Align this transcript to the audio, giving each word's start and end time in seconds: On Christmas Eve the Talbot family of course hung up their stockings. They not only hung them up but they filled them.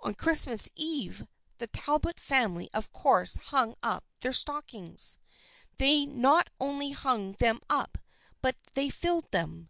On 0.00 0.14
Christmas 0.14 0.70
Eve 0.76 1.28
the 1.58 1.66
Talbot 1.66 2.18
family 2.18 2.70
of 2.72 2.90
course 2.90 3.36
hung 3.36 3.74
up 3.82 4.02
their 4.22 4.32
stockings. 4.32 5.18
They 5.76 6.06
not 6.06 6.48
only 6.58 6.92
hung 6.92 7.34
them 7.34 7.60
up 7.68 7.98
but 8.40 8.56
they 8.72 8.88
filled 8.88 9.30
them. 9.30 9.68